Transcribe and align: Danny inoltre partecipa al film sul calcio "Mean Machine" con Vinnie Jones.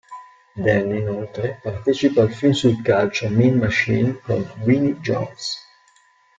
Danny 0.55 0.97
inoltre 0.97 1.59
partecipa 1.61 2.21
al 2.23 2.31
film 2.31 2.53
sul 2.53 2.81
calcio 2.81 3.29
"Mean 3.29 3.53
Machine" 3.59 4.17
con 4.23 4.51
Vinnie 4.63 4.95
Jones. 4.95 5.59